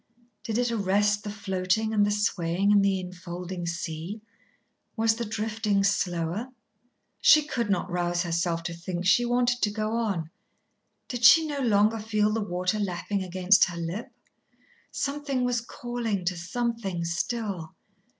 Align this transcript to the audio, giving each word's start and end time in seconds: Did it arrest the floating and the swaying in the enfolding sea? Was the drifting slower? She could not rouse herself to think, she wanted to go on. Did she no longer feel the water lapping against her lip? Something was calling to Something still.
Did 0.43 0.57
it 0.57 0.71
arrest 0.71 1.23
the 1.23 1.29
floating 1.29 1.93
and 1.93 2.03
the 2.03 2.09
swaying 2.09 2.71
in 2.71 2.81
the 2.81 2.99
enfolding 2.99 3.67
sea? 3.67 4.19
Was 4.95 5.13
the 5.15 5.25
drifting 5.25 5.83
slower? 5.83 6.47
She 7.21 7.45
could 7.45 7.69
not 7.69 7.87
rouse 7.87 8.23
herself 8.23 8.63
to 8.63 8.73
think, 8.73 9.05
she 9.05 9.25
wanted 9.25 9.61
to 9.61 9.69
go 9.69 9.91
on. 9.91 10.31
Did 11.07 11.23
she 11.23 11.45
no 11.45 11.59
longer 11.59 11.99
feel 11.99 12.33
the 12.33 12.41
water 12.41 12.79
lapping 12.79 13.21
against 13.21 13.65
her 13.65 13.77
lip? 13.77 14.11
Something 14.89 15.43
was 15.43 15.61
calling 15.61 16.25
to 16.25 16.35
Something 16.35 17.05
still. 17.05 17.75